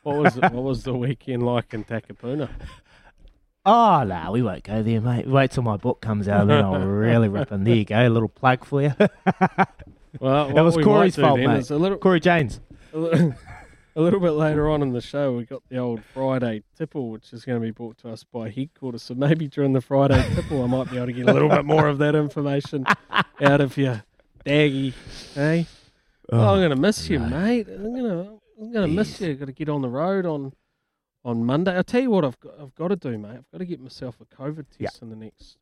What 0.02 0.16
was 0.16 0.37
it, 0.37 0.42
what 0.52 0.64
was 0.64 0.83
the 0.85 0.94
weekend 0.94 1.44
like 1.44 1.73
in 1.75 1.85
Takapuna? 1.85 2.49
Oh 3.66 4.04
no, 4.04 4.33
we 4.33 4.42
won't 4.42 4.62
go 4.62 4.83
there, 4.83 5.00
mate. 5.00 5.26
Wait 5.26 5.50
till 5.50 5.62
my 5.62 5.76
book 5.76 6.00
comes 6.02 6.28
out, 6.28 6.42
and 6.42 6.50
then 6.50 6.64
I'll 6.64 6.78
really 6.87 7.28
rip 7.28 7.50
in. 7.50 7.64
There 7.64 7.75
you 7.75 7.85
go, 7.85 8.06
a 8.06 8.09
little 8.09 8.28
plug 8.28 8.64
for 8.64 8.83
you. 8.83 8.92
Well, 10.21 10.52
that 10.54 10.62
was 10.62 10.76
we 10.76 10.83
Cory's 10.85 11.16
fault, 11.16 11.40
mate. 11.40 11.71
A 11.71 11.76
little, 11.76 11.99
Cory 11.99 12.21
Janes. 12.21 12.61
a 12.92 12.99
little, 12.99 13.35
a 13.97 14.00
little 14.00 14.21
bit 14.21 14.30
later 14.33 14.68
on 14.71 14.83
in 14.83 14.92
the 14.92 15.00
show, 15.00 15.37
we 15.37 15.44
got 15.44 15.62
the 15.68 15.78
old 15.78 16.02
Friday 16.12 16.62
tipple, 16.76 17.11
which 17.11 17.33
is 17.33 17.44
going 17.44 17.61
to 17.61 17.64
be 17.64 17.71
brought 17.71 17.99
to 17.99 18.11
us 18.11 18.25
by 18.25 18.50
Headquarters. 18.50 19.02
So 19.02 19.14
maybe 19.14 19.49
during 19.49 19.73
the 19.73 19.80
Friday 19.80 20.23
tipple, 20.35 20.62
I 20.62 20.66
might 20.66 20.90
be 20.90 20.97
able 20.97 21.06
to 21.06 21.12
get 21.12 21.28
a 21.28 21.33
little 21.33 21.49
bit 21.49 21.64
more 21.64 21.88
of 21.88 21.99
that 21.99 22.14
information 22.14 22.87
out 23.40 23.61
of 23.61 23.76
you, 23.76 24.00
Daggy. 24.44 24.92
Hey, 25.35 25.66
oh, 26.33 26.38
I'm 26.54 26.59
going 26.59 26.71
to 26.71 26.76
miss 26.76 27.09
you, 27.09 27.18
mate. 27.21 27.66
I'm 27.68 27.83
going 27.94 28.04
to, 28.04 28.40
I'm 28.61 28.73
going 28.73 28.88
to 28.88 28.94
miss 28.94 29.21
you. 29.21 29.35
Got 29.35 29.47
to 29.47 29.52
get 29.52 29.68
on 29.68 29.83
the 29.83 29.88
road 29.88 30.26
on, 30.26 30.52
on 31.25 31.44
Monday. 31.44 31.75
I'll 31.76 31.85
tell 31.85 32.02
you 32.02 32.11
what 32.11 32.25
I've 32.25 32.38
got, 32.40 32.54
I've 32.61 32.75
got 32.75 32.88
to 32.88 32.97
do, 32.97 33.16
mate. 33.18 33.30
I've 33.38 33.50
got 33.50 33.59
to 33.59 33.64
get 33.64 33.80
myself 33.80 34.16
a 34.21 34.25
COVID 34.26 34.66
test 34.68 34.78
Yeah. 34.80 34.88
in 35.02 35.11
the 35.11 35.16
next, 35.16 35.56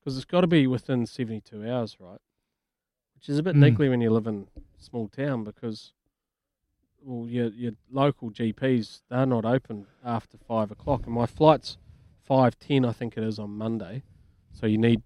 because 0.00 0.16
it's 0.16 0.24
got 0.26 0.42
to 0.42 0.46
be 0.46 0.66
within 0.66 1.06
72 1.06 1.68
hours, 1.68 1.96
right? 2.00 2.18
Which 3.18 3.28
is 3.28 3.38
a 3.38 3.42
bit 3.42 3.56
Mm. 3.56 3.76
niggly 3.76 3.90
when 3.90 4.00
you 4.00 4.10
live 4.10 4.28
in 4.28 4.46
a 4.56 4.60
small 4.82 5.08
town 5.08 5.42
because 5.42 5.92
well, 7.02 7.28
your 7.28 7.48
your 7.48 7.72
local 7.90 8.30
GPs 8.30 9.02
they're 9.08 9.26
not 9.26 9.44
open 9.44 9.86
after 10.04 10.36
five 10.38 10.70
o'clock, 10.70 11.04
and 11.04 11.14
my 11.14 11.26
flight's 11.26 11.78
five 12.22 12.56
ten, 12.60 12.84
I 12.84 12.92
think 12.92 13.16
it 13.16 13.24
is 13.24 13.38
on 13.40 13.50
Monday. 13.50 14.02
So 14.52 14.66
you 14.66 14.78
need 14.78 15.02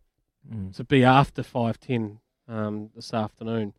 Mm. 0.51 0.75
to 0.75 0.85
be 0.85 1.05
after 1.05 1.43
five 1.43 1.79
ten 1.81 2.21
um, 2.49 2.91
this 2.95 3.15
afternoon, 3.15 3.73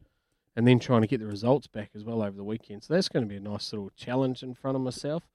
and 0.56 0.66
then 0.68 0.80
trying 0.80 1.02
to 1.02 1.08
get 1.08 1.20
the 1.20 1.28
results 1.28 1.68
back 1.68 1.92
as 1.94 2.04
well 2.04 2.24
over 2.24 2.36
the 2.38 2.44
weekend. 2.44 2.84
So 2.84 2.94
that's 2.96 3.10
going 3.10 3.26
to 3.26 3.30
be 3.30 3.36
a 3.36 3.40
nice 3.42 3.72
little 3.72 3.92
challenge 3.96 4.42
in 4.42 4.54
front 4.56 4.76
of 4.78 4.82
myself. 4.82 5.28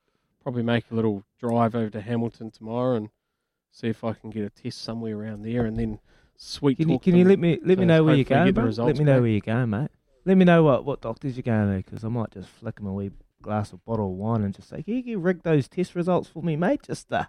Probably 0.43 0.63
make 0.65 0.91
a 0.91 0.95
little 0.95 1.23
drive 1.39 1.75
over 1.77 1.91
to 1.91 2.01
Hamilton 2.01 2.51
tomorrow 2.51 2.97
and 2.97 3.11
see 3.71 3.89
if 3.89 4.03
I 4.03 4.15
can 4.15 4.31
get 4.31 4.45
a 4.45 4.51
test 4.51 4.81
somewhere 4.81 5.17
around 5.19 5.43
there, 5.43 5.67
and 5.67 5.77
then 5.77 6.01
sweet 6.39 6.79
Can 6.79 6.89
you, 6.89 6.99
can 6.99 7.15
you 7.17 7.25
let 7.27 7.39
me 7.39 7.59
let 7.63 7.75
to 7.75 7.81
me 7.81 7.87
know 7.87 8.05
where 8.05 8.15
you're 8.15 8.25
going, 8.25 8.55
get 8.55 8.63
results 8.65 8.87
Let 8.87 8.99
me 8.99 9.05
know 9.05 9.15
back. 9.17 9.21
where 9.21 9.31
you're 9.31 9.41
going, 9.41 9.71
mate. 9.71 9.91
Let 10.25 10.37
me 10.37 10.45
know 10.45 10.63
what, 10.63 10.85
what 10.85 11.01
doctors 11.03 11.37
you're 11.37 11.43
going 11.43 11.71
to, 11.71 11.77
because 11.91 12.05
I 12.05 12.09
might 12.09 12.31
just 12.31 12.49
flick 12.49 12.79
him 12.81 12.87
a 12.87 12.93
wee 12.93 13.11
glass 13.41 13.73
of 13.73 13.85
bottle 13.85 14.11
of 14.11 14.17
wine 14.17 14.43
and 14.43 14.55
just 14.55 14.69
say, 14.69 14.83
"Can 14.83 15.03
you 15.07 15.19
rig 15.19 15.43
those 15.43 15.69
test 15.69 15.95
results 15.95 16.29
for 16.29 16.43
me, 16.43 16.57
mate? 16.57 16.83
Just 16.83 17.13
uh, 17.13 17.25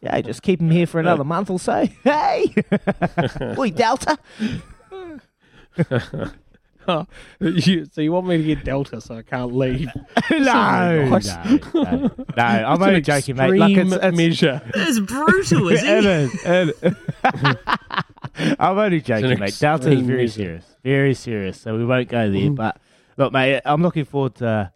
yeah, 0.00 0.20
just 0.22 0.42
keep 0.42 0.60
him 0.60 0.70
here 0.70 0.86
for 0.86 1.00
another 1.00 1.24
month 1.24 1.50
or 1.50 1.58
so. 1.58 1.86
Hey, 2.04 2.54
oi 3.58 3.70
Delta. 3.70 4.18
Oh, 6.88 7.06
you, 7.40 7.84
so 7.92 8.00
you 8.00 8.10
want 8.10 8.26
me 8.26 8.38
to 8.38 8.42
get 8.42 8.64
Delta 8.64 9.00
so 9.02 9.14
I 9.16 9.22
can't 9.22 9.54
leave? 9.54 9.90
no, 10.30 10.38
no, 10.40 11.08
nice. 11.10 11.26
no, 11.26 11.60
no. 11.74 12.10
I'm 12.36 12.72
It's 12.74 12.82
only 12.82 12.94
an 12.96 13.02
joking, 13.04 13.36
mate. 13.36 13.58
Like 13.58 13.70
it's, 13.76 13.92
extreme 13.92 14.08
it's 14.08 14.16
measure. 14.16 14.62
It's 14.74 14.98
brutal, 15.00 15.68
is 15.68 15.82
it 15.84 16.04
it? 16.04 16.30
is. 16.44 16.82
it- 16.82 18.04
I'm 18.58 18.78
only 18.78 19.00
joking, 19.00 19.38
mate. 19.38 19.56
Delta 19.58 19.90
is 19.90 20.00
very 20.02 20.28
serious, 20.28 20.64
very 20.82 21.14
serious. 21.14 21.60
So 21.60 21.76
we 21.76 21.84
won't 21.84 22.08
go 22.08 22.30
there. 22.30 22.50
Mm. 22.50 22.56
But 22.56 22.80
look, 23.16 23.32
mate, 23.32 23.60
I'm 23.64 23.82
looking 23.82 24.04
forward 24.04 24.36
to 24.36 24.72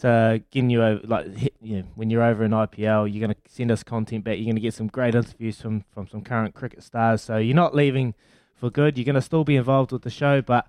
to 0.00 0.42
getting 0.50 0.70
you 0.70 0.82
over. 0.82 1.06
Like, 1.06 1.26
you 1.60 1.78
know, 1.78 1.84
when 1.94 2.10
you're 2.10 2.22
over 2.22 2.44
in 2.44 2.50
IPL, 2.52 3.12
you're 3.12 3.26
going 3.26 3.34
to 3.34 3.36
send 3.48 3.70
us 3.70 3.82
content 3.82 4.24
back. 4.24 4.36
You're 4.36 4.46
going 4.46 4.56
to 4.56 4.60
get 4.60 4.74
some 4.74 4.88
great 4.88 5.14
interviews 5.14 5.60
from 5.60 5.84
from 5.92 6.08
some 6.08 6.22
current 6.22 6.54
cricket 6.54 6.82
stars. 6.82 7.22
So 7.22 7.36
you're 7.36 7.56
not 7.56 7.74
leaving 7.74 8.14
for 8.54 8.70
good. 8.70 8.96
You're 8.96 9.04
going 9.04 9.14
to 9.14 9.22
still 9.22 9.44
be 9.44 9.56
involved 9.56 9.92
with 9.92 10.02
the 10.02 10.10
show, 10.10 10.42
but. 10.42 10.66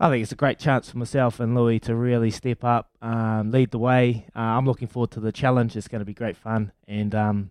I 0.00 0.08
think 0.10 0.22
it's 0.22 0.30
a 0.30 0.36
great 0.36 0.60
chance 0.60 0.88
for 0.88 0.96
myself 0.96 1.40
and 1.40 1.56
Louis 1.56 1.80
to 1.80 1.96
really 1.96 2.30
step 2.30 2.62
up, 2.62 2.88
um, 3.02 3.50
lead 3.50 3.72
the 3.72 3.80
way. 3.80 4.26
Uh, 4.36 4.38
I'm 4.38 4.64
looking 4.64 4.86
forward 4.86 5.10
to 5.10 5.18
the 5.18 5.32
challenge. 5.32 5.76
It's 5.76 5.88
going 5.88 5.98
to 5.98 6.04
be 6.04 6.14
great 6.14 6.36
fun. 6.36 6.70
And 6.86 7.16
um, 7.16 7.50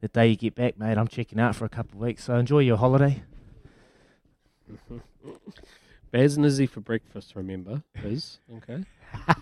the 0.00 0.08
day 0.08 0.26
you 0.26 0.34
get 0.34 0.56
back, 0.56 0.76
mate, 0.76 0.98
I'm 0.98 1.06
checking 1.06 1.38
out 1.38 1.54
for 1.54 1.64
a 1.64 1.68
couple 1.68 1.98
of 1.98 2.02
weeks. 2.02 2.24
So 2.24 2.34
enjoy 2.34 2.58
your 2.58 2.78
holiday. 2.78 3.22
Baz 6.10 6.36
and 6.36 6.46
Izzy 6.46 6.66
for 6.66 6.80
breakfast, 6.80 7.34
remember? 7.34 7.82
Is 8.04 8.38
okay. 8.58 8.84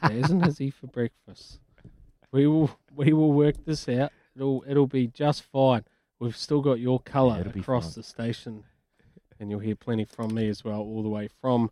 Baz 0.03 0.31
and 0.31 0.47
Izzy 0.47 0.71
for 0.71 0.87
breakfast. 0.87 1.59
We 2.33 2.47
will 2.47 2.71
we 2.95 3.13
will 3.13 3.33
work 3.33 3.57
this 3.65 3.89
out. 3.89 4.11
It'll 4.35 4.65
it'll 4.67 4.87
be 4.87 5.07
just 5.07 5.43
fine. 5.43 5.85
We've 6.19 6.37
still 6.37 6.61
got 6.61 6.79
your 6.81 7.01
colour 7.01 7.41
it'll 7.41 7.53
be 7.53 7.61
across 7.61 7.95
fine. 7.95 7.95
the 7.97 8.03
station. 8.03 8.65
And 9.39 9.51
you'll 9.51 9.61
hear 9.61 9.75
plenty 9.75 10.05
from 10.05 10.33
me 10.35 10.49
as 10.49 10.63
well, 10.63 10.79
all 10.81 11.03
the 11.03 11.09
way 11.09 11.29
from 11.41 11.71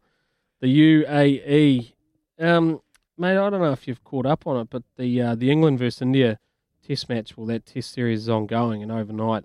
the 0.61 0.67
UAE. 0.67 1.93
Um, 2.41 2.81
mate, 3.17 3.37
I 3.39 3.49
don't 3.49 3.61
know 3.61 3.71
if 3.73 3.87
you've 3.87 4.03
caught 4.03 4.27
up 4.27 4.45
on 4.47 4.57
it, 4.61 4.69
but 4.71 4.83
the 4.97 5.23
uh, 5.23 5.35
the 5.37 5.51
England 5.53 5.79
versus 5.79 6.03
India 6.03 6.39
test 6.87 7.09
match, 7.09 7.37
well 7.37 7.47
that 7.47 7.65
test 7.67 7.93
series 7.93 8.23
is 8.23 8.29
ongoing 8.29 8.83
and 8.83 8.91
overnight 8.91 9.45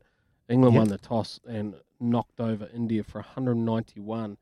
England 0.50 0.74
Yep. 0.74 0.79
won 0.79 0.88
the 0.89 0.97
toss 0.97 1.39
and 1.47 1.75
knocked 1.99 2.39
over 2.39 2.69
India 2.73 3.03
for 3.03 3.19
191 3.19 4.37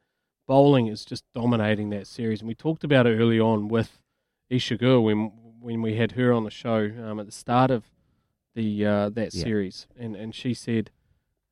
bowling 0.47 0.87
is 0.87 1.05
just 1.05 1.23
dominating 1.33 1.89
that 1.91 2.07
series. 2.07 2.41
And 2.41 2.47
we 2.47 2.55
talked 2.55 2.83
about 2.83 3.07
it 3.07 3.17
early 3.17 3.39
on 3.39 3.67
with 3.67 4.01
Isa 4.49 4.77
Guha 4.77 5.03
when 5.03 5.31
when 5.59 5.81
we 5.81 5.95
had 5.95 6.11
her 6.13 6.33
on 6.33 6.43
the 6.43 6.51
show 6.51 6.91
um, 7.01 7.19
at 7.21 7.25
the 7.25 7.31
start 7.31 7.71
of 7.71 7.85
the 8.53 8.85
uh, 8.85 9.09
that 9.09 9.33
Yeah. 9.33 9.43
series, 9.43 9.87
and 9.97 10.15
and 10.15 10.35
she 10.35 10.53
said 10.53 10.91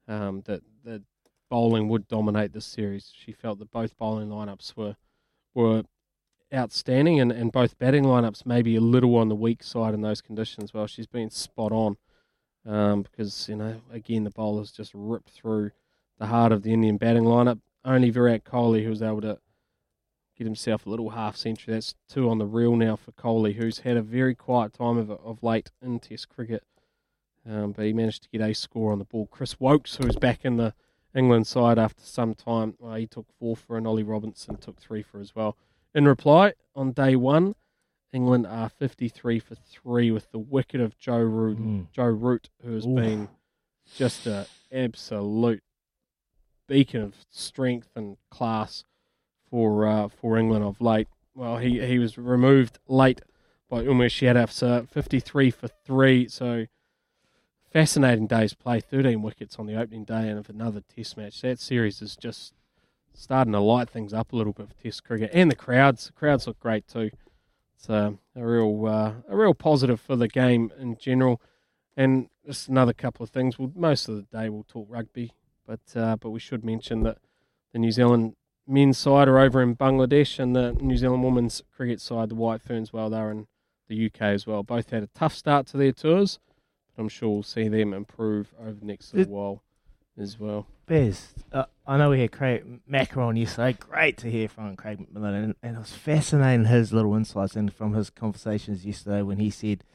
um, 0.08 0.42
that 0.46 0.62
that 0.84 1.04
bowling 1.50 1.88
would 1.88 2.08
dominate 2.08 2.52
this 2.54 2.66
series. 2.66 3.12
She 3.16 3.32
felt 3.32 3.60
that 3.60 3.72
both 3.72 3.98
bowling 3.98 4.30
lineups 4.30 4.76
were 4.76 4.98
were 5.54 5.84
outstanding, 6.54 7.20
and, 7.22 7.32
and 7.32 7.52
both 7.52 7.78
batting 7.78 8.04
lineups 8.04 8.46
maybe 8.46 8.76
a 8.76 8.82
little 8.82 9.16
on 9.16 9.30
the 9.30 9.36
weak 9.36 9.64
side 9.64 9.94
in 9.94 10.02
those 10.02 10.22
conditions. 10.22 10.74
Well, 10.74 10.88
she's 10.88 11.08
been 11.08 11.30
spot 11.30 11.72
on 11.72 11.96
um, 12.66 13.04
because 13.04 13.48
you 13.48 13.56
know 13.56 13.82
again 13.92 14.26
the 14.26 14.30
bowlers 14.32 14.72
just 14.72 14.92
ripped 14.94 15.30
through 15.30 15.72
the 16.22 16.28
heart 16.28 16.52
of 16.52 16.62
the 16.62 16.72
Indian 16.72 16.98
batting 16.98 17.24
lineup. 17.24 17.60
Only 17.84 18.12
Virat 18.12 18.44
Kohli 18.46 18.84
who 18.84 18.90
was 18.92 19.02
able 19.02 19.22
to 19.22 19.40
get 20.38 20.46
himself 20.46 20.86
a 20.86 20.90
little 20.90 21.10
half 21.10 21.36
century. 21.36 21.74
That's 21.74 21.96
two 22.08 22.30
on 22.30 22.38
the 22.38 22.46
reel 22.46 22.76
now 22.76 22.96
for 22.96 23.12
Kohli, 23.12 23.56
who's 23.56 23.80
had 23.80 23.98
a 23.98 24.04
very 24.04 24.36
quiet 24.36 24.72
time 24.74 24.98
of, 25.00 25.10
of 25.10 25.42
late 25.42 25.72
in 25.82 26.00
Test 26.00 26.30
cricket. 26.30 26.64
Um, 27.50 27.72
but 27.72 27.86
he 27.86 27.94
managed 27.94 28.22
to 28.24 28.30
get 28.30 28.42
a 28.48 28.54
score 28.54 28.92
on 28.92 29.00
the 29.00 29.04
ball. 29.06 29.26
Chris 29.32 29.60
Woakes, 29.60 29.96
who's 29.96 30.16
back 30.16 30.46
in 30.46 30.58
the 30.58 30.76
England 31.16 31.48
side 31.48 31.80
after 31.80 32.04
some 32.04 32.36
time, 32.36 32.76
well, 32.78 32.94
he 32.94 33.08
took 33.08 33.26
four 33.40 33.58
for, 33.58 33.78
and 33.78 33.88
Ollie 33.88 34.04
Robinson 34.04 34.58
took 34.58 34.80
three 34.80 35.02
for 35.02 35.20
as 35.20 35.36
well. 35.36 35.58
In 35.96 36.08
reply, 36.08 36.54
on 36.76 36.92
day 36.92 37.16
one, 37.16 37.56
England 38.14 38.46
are 38.46 38.70
53 38.70 39.40
for 39.40 39.56
three 39.56 40.12
with 40.12 40.30
the 40.32 40.38
wicket 40.38 40.82
of 40.82 41.00
Joe 41.00 41.18
Root, 41.18 41.58
Mm. 41.58 41.92
Joe 41.92 42.06
Root, 42.06 42.52
who 42.64 42.76
has 42.76 42.86
Oof. 42.86 42.96
been 42.96 43.28
just 43.96 44.28
an 44.28 44.46
absolute 44.72 45.64
beacon 46.72 47.02
of 47.02 47.16
strength 47.30 47.90
and 47.98 48.16
class 48.30 48.86
for 49.50 49.86
uh, 49.86 50.08
for 50.08 50.38
England 50.38 50.64
of 50.64 50.80
late. 50.80 51.10
Well, 51.36 51.58
he, 51.58 51.86
he 51.86 52.00
was 52.00 52.18
removed 52.18 52.80
late 52.88 53.22
by 53.70 53.84
Umesh 53.84 54.22
Yadav, 54.22 54.50
so 54.50 54.88
53 54.90 55.52
for 55.52 55.68
three. 55.68 56.30
So 56.30 56.68
fascinating 57.72 58.28
day's 58.28 58.54
play. 58.54 58.80
13 58.80 59.22
wickets 59.22 59.58
on 59.58 59.66
the 59.66 59.76
opening 59.76 60.06
day 60.06 60.30
and 60.30 60.40
of 60.40 60.50
another 60.50 60.82
Test 60.82 61.18
match. 61.18 61.42
That 61.42 61.60
series 61.60 62.02
is 62.02 62.16
just 62.16 62.54
starting 63.14 63.52
to 63.52 63.60
light 63.60 63.90
things 63.90 64.14
up 64.14 64.32
a 64.32 64.38
little 64.38 64.54
bit 64.54 64.70
for 64.70 64.82
Test 64.82 65.04
cricket, 65.04 65.32
and 65.34 65.52
the 65.52 65.56
crowds. 65.56 66.08
The 66.08 66.14
crowds 66.14 66.48
look 66.48 66.60
great 66.60 66.88
too. 66.88 67.12
It's 67.76 67.90
a, 67.90 68.14
a 68.34 68.46
real 68.46 68.86
uh, 68.86 69.14
a 69.28 69.36
real 69.36 69.54
positive 69.54 70.00
for 70.00 70.16
the 70.16 70.30
game 70.30 70.72
in 70.80 70.96
general. 70.98 71.42
And 71.98 72.30
just 72.46 72.70
another 72.70 72.94
couple 72.94 73.26
of 73.26 73.30
things. 73.30 73.60
Well, 73.60 73.74
most 73.76 74.08
of 74.08 74.16
the 74.16 74.22
day 74.22 74.48
we'll 74.48 74.64
talk 74.64 74.88
rugby, 74.90 75.34
but 75.72 76.02
uh, 76.02 76.18
but 76.18 76.32
we 76.32 76.40
should 76.40 76.66
mention 76.66 77.04
that 77.04 77.18
the 77.72 77.80
New 77.80 77.92
Zealand 77.92 78.36
men's 78.68 78.98
side 78.98 79.30
are 79.30 79.40
over 79.40 79.62
in 79.62 79.76
Bangladesh, 79.76 80.38
and 80.38 80.54
the 80.54 80.74
New 80.74 80.98
Zealand 80.98 81.24
women's 81.24 81.62
cricket 81.74 82.02
side, 82.02 82.30
the 82.30 82.36
White 82.36 82.62
Ferns, 82.62 82.92
well, 82.92 83.10
they're 83.10 83.32
in 83.32 83.48
the 83.88 84.08
UK 84.08 84.22
as 84.22 84.46
well. 84.46 84.64
Both 84.64 84.90
had 84.90 85.04
a 85.04 85.10
tough 85.16 85.34
start 85.34 85.68
to 85.68 85.78
their 85.78 85.94
tours, 85.94 86.40
but 86.94 87.02
I'm 87.02 87.10
sure 87.10 87.30
we'll 87.30 87.44
see 87.44 87.70
them 87.70 87.94
improve 87.94 88.54
over 88.60 88.74
the 88.74 88.86
next 88.86 89.14
little 89.14 89.34
while 89.34 89.64
as 90.18 90.38
well. 90.38 90.68
Bez, 90.88 91.34
uh, 91.54 91.66
I 91.88 91.98
know 91.98 92.10
we 92.10 92.20
had 92.20 92.34
Craig 92.34 92.82
Macker 92.86 93.22
on 93.22 93.38
yesterday. 93.38 93.78
Great 93.80 94.18
to 94.18 94.30
hear 94.30 94.50
from 94.50 94.76
Craig 94.76 95.00
McMillan, 95.00 95.44
and, 95.44 95.56
and 95.64 95.78
it 95.78 95.80
was 95.80 95.94
fascinating 95.94 96.66
his 96.66 96.92
little 96.92 97.16
insights 97.16 97.56
and 97.56 97.74
from 97.74 97.94
his 97.94 98.10
conversations 98.10 98.86
yesterday 98.86 99.22
when 99.22 99.38
he 99.38 99.50
said, 99.50 99.86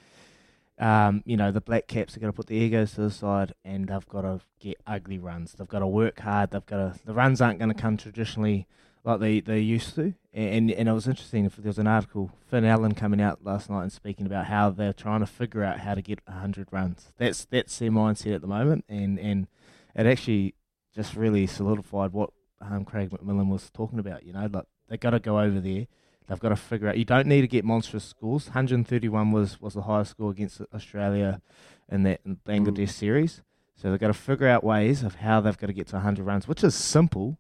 um, 0.78 1.23
you 1.25 1.37
know, 1.37 1.50
the 1.50 1.61
Black 1.61 1.87
Caps 1.87 2.16
are 2.16 2.21
going 2.21 2.33
to 2.33 2.37
put 2.37 2.49
the 2.49 2.56
egos 2.56 2.92
to 2.92 3.02
the 3.02 3.11
side 3.11 3.54
and 3.64 3.88
they've 3.88 4.09
got 4.09 4.23
to 4.23 4.40
get 4.61 4.78
ugly 4.87 5.18
runs. 5.18 5.52
They've 5.52 5.66
got 5.66 5.78
to 5.78 5.87
work 5.87 6.21
hard. 6.21 6.50
They've 6.50 6.66
got 6.66 6.76
to. 6.76 7.00
The 7.04 7.14
runs 7.14 7.40
aren't 7.40 7.59
going 7.59 7.73
to 7.73 7.80
come 7.80 7.97
traditionally 7.97 8.66
like 9.06 9.21
they, 9.21 9.40
they 9.40 9.61
used 9.61 9.95
to. 9.95 10.12
And 10.35 10.71
and 10.71 10.88
it 10.88 10.92
was 10.92 11.09
interesting. 11.09 11.49
There 11.49 11.68
was 11.68 11.78
an 11.78 11.87
article, 11.87 12.30
Finn 12.47 12.66
Allen 12.66 12.95
coming 12.95 13.23
out 13.23 13.42
last 13.42 13.71
night 13.71 13.85
and 13.85 13.92
speaking 13.92 14.26
about 14.26 14.47
how 14.47 14.68
they're 14.68 14.92
trying 14.92 15.21
to 15.21 15.26
figure 15.26 15.64
out 15.64 15.80
how 15.80 15.95
to 15.95 16.02
get 16.02 16.18
hundred 16.28 16.68
runs. 16.71 17.12
That's 17.16 17.47
that's 17.47 17.78
their 17.78 17.90
mindset 17.90 18.35
at 18.35 18.40
the 18.42 18.47
moment, 18.47 18.85
and 18.88 19.18
and 19.18 19.47
it 19.95 20.04
actually 20.04 20.54
just 20.95 21.14
really 21.14 21.47
solidified 21.47 22.12
what 22.12 22.30
um, 22.61 22.85
Craig 22.85 23.11
McMillan 23.11 23.49
was 23.49 23.71
talking 23.71 23.99
about. 23.99 24.25
You 24.25 24.35
know, 24.35 24.47
like 24.52 24.66
they 24.88 24.99
got 24.99 25.11
to 25.11 25.21
go 25.21 25.40
over 25.40 25.61
there. 25.61 25.87
They've 26.26 26.40
got 26.40 26.49
to 26.50 26.56
figure 26.56 26.88
out. 26.88 26.99
You 26.99 27.04
don't 27.04 27.26
need 27.26 27.42
to 27.42 27.47
get 27.49 27.64
monstrous 27.64 28.04
scores. 28.04 28.47
131 28.47 29.30
was 29.33 29.61
was 29.61 29.75
the 29.75 29.83
highest 29.83 30.12
score 30.12 30.30
against 30.30 30.61
Australia 30.75 31.40
in 31.88 32.02
that 32.02 32.21
Bangladesh 32.45 32.90
series. 32.90 33.42
So 33.76 33.90
they've 33.90 34.00
got 34.00 34.09
to 34.09 34.14
figure 34.14 34.49
out 34.49 34.64
ways 34.64 35.02
of 35.02 35.16
how 35.16 35.40
they've 35.40 35.56
got 35.56 35.66
to 35.68 35.73
get 35.73 35.87
to 35.88 35.97
100 35.97 36.25
runs, 36.25 36.49
which 36.49 36.64
is 36.64 36.75
simple. 36.75 37.38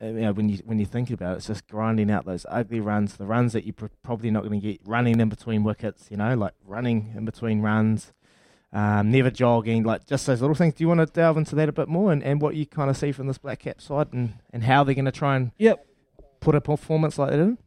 Uh, 0.00 0.06
You 0.06 0.12
know, 0.20 0.32
when 0.32 0.48
you 0.48 0.58
when 0.64 0.78
you 0.78 0.86
think 0.86 1.10
about 1.10 1.32
it, 1.34 1.36
it's 1.38 1.46
just 1.48 1.66
grinding 1.66 2.10
out 2.10 2.24
those 2.26 2.46
ugly 2.48 2.80
runs, 2.80 3.16
the 3.16 3.26
runs 3.26 3.52
that 3.54 3.64
you're 3.64 3.72
pr- 3.72 3.86
probably 4.02 4.30
not 4.30 4.44
going 4.44 4.60
to 4.60 4.66
get 4.72 4.80
running 4.86 5.18
in 5.20 5.28
between 5.28 5.64
wickets. 5.64 6.08
You 6.10 6.16
know, 6.18 6.34
like 6.36 6.52
running 6.64 7.12
in 7.16 7.24
between 7.24 7.62
runs, 7.62 8.12
um, 8.72 9.10
never 9.10 9.30
jogging, 9.30 9.82
like 9.82 10.06
just 10.06 10.26
those 10.26 10.40
little 10.40 10.54
things. 10.54 10.74
Do 10.74 10.84
you 10.84 10.88
want 10.88 11.00
to 11.00 11.06
delve 11.06 11.36
into 11.38 11.54
that 11.56 11.68
a 11.68 11.72
bit 11.72 11.88
more 11.88 12.12
and, 12.12 12.22
and 12.22 12.40
what 12.40 12.54
you 12.54 12.66
kind 12.66 12.90
of 12.90 12.96
see 12.96 13.10
from 13.12 13.26
this 13.26 13.38
Black 13.38 13.60
Cap 13.60 13.80
side 13.80 14.12
and, 14.12 14.34
and 14.52 14.64
how 14.64 14.84
they're 14.84 14.94
going 14.94 15.04
to 15.06 15.12
try 15.12 15.34
and 15.36 15.50
Yep. 15.58 15.84
put 16.40 16.54
a 16.54 16.60
performance 16.60 17.18
like 17.18 17.30
that 17.30 17.38
in? 17.40 17.58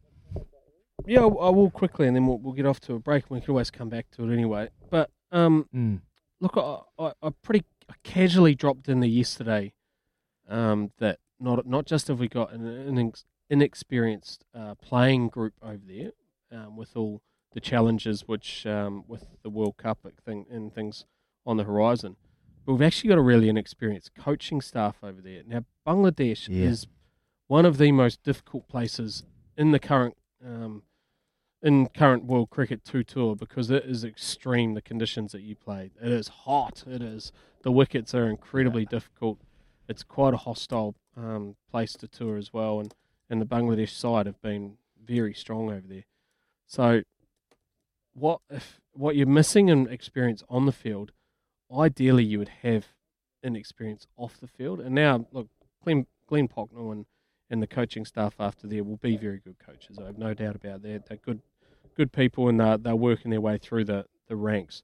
Yeah, 1.06 1.20
I 1.20 1.26
I 1.26 1.50
will 1.50 1.70
quickly, 1.70 2.06
and 2.06 2.14
then 2.16 2.26
we'll, 2.26 2.38
we'll 2.38 2.52
get 2.54 2.66
off 2.66 2.80
to 2.80 2.94
a 2.94 2.98
break. 2.98 3.24
and 3.24 3.30
We 3.32 3.40
can 3.40 3.50
always 3.50 3.70
come 3.70 3.88
back 3.88 4.10
to 4.12 4.24
it 4.28 4.32
anyway. 4.32 4.68
But 4.90 5.10
um, 5.32 5.68
Mm. 5.74 6.00
look, 6.40 6.56
I, 6.56 6.80
I, 6.98 7.12
I 7.22 7.30
pretty 7.42 7.64
casually 8.02 8.54
dropped 8.54 8.88
in 8.88 9.00
there 9.00 9.08
yesterday 9.08 9.72
um, 10.48 10.90
that 10.98 11.18
not 11.40 11.66
not 11.66 11.86
just 11.86 12.08
have 12.08 12.18
we 12.20 12.28
got 12.28 12.52
an, 12.52 12.66
an 12.66 12.98
ex- 12.98 13.24
inexperienced 13.50 14.44
uh, 14.54 14.74
playing 14.76 15.28
group 15.28 15.54
over 15.62 15.80
there 15.86 16.10
um, 16.52 16.76
with 16.76 16.96
all 16.96 17.22
the 17.52 17.60
challenges 17.60 18.22
which 18.26 18.66
um, 18.66 19.04
with 19.06 19.24
the 19.42 19.50
World 19.50 19.76
Cup 19.78 20.06
thing 20.24 20.44
and 20.50 20.74
things 20.74 21.06
on 21.46 21.56
the 21.56 21.64
horizon, 21.64 22.16
but 22.66 22.74
we've 22.74 22.82
actually 22.82 23.08
got 23.08 23.16
a 23.16 23.22
really 23.22 23.48
inexperienced 23.48 24.14
coaching 24.14 24.60
staff 24.60 24.96
over 25.02 25.22
there. 25.22 25.42
Now 25.46 25.64
Bangladesh 25.86 26.48
Yeah. 26.48 26.64
is 26.66 26.86
one 27.46 27.64
of 27.64 27.78
the 27.78 27.90
most 27.92 28.22
difficult 28.22 28.68
places 28.68 29.22
in 29.56 29.70
the 29.72 29.78
current 29.78 30.14
um, 30.44 30.82
in 31.62 31.88
current 31.88 32.24
World 32.24 32.50
Cricket 32.50 32.84
Two 32.84 33.02
Tour 33.02 33.34
because 33.36 33.70
it 33.70 33.84
is 33.84 34.04
extreme 34.04 34.74
the 34.74 34.82
conditions 34.82 35.32
that 35.32 35.42
you 35.42 35.56
play. 35.56 35.90
It 36.00 36.12
is 36.12 36.28
hot. 36.28 36.84
It 36.86 37.02
is 37.02 37.32
the 37.62 37.72
wickets 37.72 38.14
are 38.14 38.28
incredibly 38.28 38.84
difficult. 38.84 39.38
It's 39.88 40.02
quite 40.02 40.34
a 40.34 40.38
hostile 40.38 40.94
um, 41.16 41.56
place 41.70 41.94
to 41.94 42.08
tour 42.08 42.36
as 42.36 42.52
well, 42.52 42.80
and 42.80 42.94
and 43.30 43.40
the 43.40 43.46
Bangladesh 43.46 43.90
side 43.90 44.26
have 44.26 44.40
been 44.40 44.76
very 45.04 45.34
strong 45.34 45.70
over 45.70 45.86
there. 45.86 46.04
So, 46.66 47.02
what 48.14 48.40
if 48.50 48.80
what 48.92 49.16
you're 49.16 49.26
missing 49.26 49.68
in 49.68 49.88
experience 49.88 50.42
on 50.48 50.66
the 50.66 50.72
field? 50.72 51.12
Ideally, 51.70 52.24
you 52.24 52.38
would 52.38 52.50
have 52.62 52.88
an 53.42 53.56
experience 53.56 54.06
off 54.16 54.38
the 54.40 54.46
field. 54.46 54.80
And 54.80 54.94
now, 54.94 55.26
look, 55.32 55.48
Glenn, 55.82 56.06
Glenn 56.26 56.48
Pocknall 56.48 56.92
and, 56.92 57.06
and 57.50 57.62
the 57.62 57.66
coaching 57.66 58.04
staff 58.04 58.34
after 58.38 58.66
there 58.66 58.84
will 58.84 58.96
be 58.98 59.16
very 59.16 59.38
good 59.38 59.56
coaches. 59.58 59.98
I 59.98 60.06
have 60.06 60.18
no 60.18 60.34
doubt 60.34 60.56
about 60.56 60.82
that. 60.82 61.06
They're 61.06 61.18
good, 61.18 61.40
good 61.96 62.12
people, 62.12 62.48
and 62.48 62.60
they're, 62.60 62.76
they're 62.78 62.96
working 62.96 63.30
their 63.30 63.40
way 63.40 63.58
through 63.58 63.84
the, 63.84 64.06
the 64.28 64.36
ranks. 64.36 64.82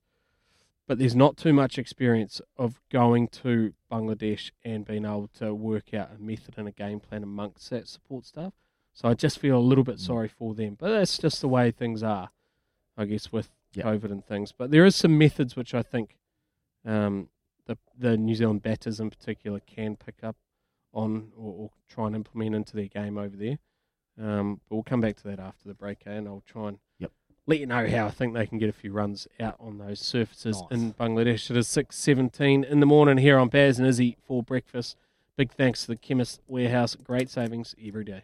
But 0.87 0.99
there's 0.99 1.15
not 1.15 1.35
too 1.37 1.53
much 1.53 1.77
experience 1.79 2.41
of 2.57 2.79
going 2.91 3.27
to 3.29 3.73
Bangladesh 3.91 4.51
and 4.63 4.85
being 4.85 5.05
able 5.05 5.29
to 5.39 5.53
work 5.53 5.93
out 5.93 6.11
a 6.15 6.21
method 6.21 6.55
and 6.57 6.67
a 6.67 6.71
game 6.71 6.99
plan 6.99 7.23
amongst 7.23 7.69
that 7.71 7.87
support 7.87 8.25
staff. 8.25 8.53
So 8.93 9.09
I 9.09 9.13
just 9.15 9.39
feel 9.39 9.57
a 9.57 9.59
little 9.59 9.83
bit 9.83 9.99
sorry 9.99 10.27
for 10.27 10.53
them. 10.53 10.75
But 10.79 10.89
that's 10.89 11.17
just 11.17 11.41
the 11.41 11.47
way 11.47 11.71
things 11.71 12.03
are, 12.03 12.29
I 12.97 13.05
guess, 13.05 13.31
with 13.31 13.49
Yep. 13.73 13.85
COVID 13.85 14.11
and 14.11 14.25
things. 14.25 14.53
But 14.53 14.71
there 14.71 14.85
is 14.85 14.95
some 14.95 15.17
methods 15.17 15.57
which 15.57 15.73
I 15.73 15.81
think 15.81 16.15
um, 16.85 17.27
the 17.65 17.77
the 17.97 18.15
New 18.15 18.33
Zealand 18.35 18.61
batters 18.61 19.01
in 19.01 19.09
particular 19.09 19.59
can 19.59 19.97
pick 19.97 20.23
up 20.23 20.37
on 20.95 21.31
or, 21.37 21.53
or 21.53 21.69
try 21.87 22.07
and 22.07 22.15
implement 22.15 22.55
into 22.55 22.75
their 22.75 22.87
game 22.87 23.17
over 23.17 23.35
there. 23.35 23.59
Um, 24.19 24.61
but 24.67 24.75
we'll 24.75 24.83
come 24.83 25.01
back 25.01 25.17
to 25.17 25.23
that 25.27 25.39
after 25.39 25.67
the 25.67 25.73
break, 25.75 26.03
eh, 26.07 26.11
and 26.13 26.27
I'll 26.27 26.43
try 26.47 26.69
and 26.69 26.79
Yep. 26.99 27.11
let 27.47 27.59
you 27.59 27.65
know 27.67 27.85
how 27.87 28.07
I 28.07 28.11
think 28.11 28.33
they 28.33 28.47
can 28.47 28.57
get 28.57 28.69
a 28.69 28.73
few 28.73 28.91
runs 28.93 29.27
out 29.39 29.57
on 29.59 29.77
those 29.77 29.99
surfaces 29.99 30.61
Nice. 30.71 30.79
in 30.79 30.93
Bangladesh. 30.93 31.51
It 31.51 31.57
is 31.57 31.67
six 31.67 31.97
seventeen 31.97 32.63
in 32.63 32.79
the 32.79 32.85
morning 32.85 33.17
here 33.17 33.37
on 33.37 33.49
Baz 33.49 33.77
and 33.77 33.87
Izzy 33.87 34.17
for 34.25 34.41
breakfast. 34.41 34.95
Big 35.37 35.51
thanks 35.51 35.81
to 35.81 35.87
the 35.87 35.97
Chemist 35.97 36.39
Warehouse. 36.47 36.95
Great 36.95 37.29
savings 37.29 37.75
every 37.85 38.05
day. 38.05 38.23